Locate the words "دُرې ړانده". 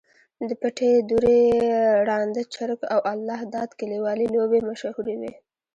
1.09-2.43